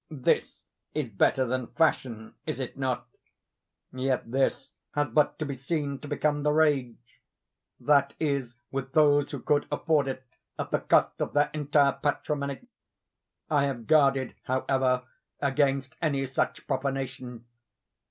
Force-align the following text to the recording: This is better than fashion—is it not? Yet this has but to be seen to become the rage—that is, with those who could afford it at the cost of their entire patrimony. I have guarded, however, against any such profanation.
This 0.09 0.63
is 0.95 1.09
better 1.09 1.45
than 1.45 1.67
fashion—is 1.73 2.59
it 2.59 2.75
not? 2.75 3.05
Yet 3.93 4.31
this 4.31 4.71
has 4.95 5.09
but 5.11 5.37
to 5.37 5.45
be 5.45 5.55
seen 5.55 5.99
to 5.99 6.07
become 6.07 6.41
the 6.41 6.51
rage—that 6.51 8.15
is, 8.19 8.55
with 8.71 8.93
those 8.93 9.29
who 9.29 9.39
could 9.41 9.67
afford 9.71 10.07
it 10.07 10.23
at 10.57 10.71
the 10.71 10.79
cost 10.79 11.21
of 11.21 11.33
their 11.33 11.51
entire 11.53 11.91
patrimony. 11.93 12.65
I 13.47 13.65
have 13.65 13.85
guarded, 13.85 14.33
however, 14.45 15.03
against 15.39 15.95
any 16.01 16.25
such 16.25 16.65
profanation. 16.65 17.45